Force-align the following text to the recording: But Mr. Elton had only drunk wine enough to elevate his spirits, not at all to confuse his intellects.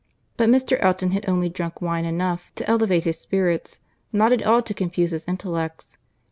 But 0.35 0.49
Mr. 0.49 0.77
Elton 0.81 1.11
had 1.11 1.29
only 1.29 1.47
drunk 1.47 1.79
wine 1.79 2.05
enough 2.05 2.51
to 2.55 2.67
elevate 2.67 3.03
his 3.03 3.19
spirits, 3.19 3.79
not 4.11 4.33
at 4.33 4.41
all 4.41 4.63
to 4.63 4.73
confuse 4.73 5.11
his 5.11 5.27
intellects. 5.27 5.95